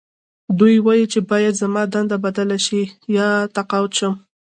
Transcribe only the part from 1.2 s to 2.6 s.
باید زما دنده بدله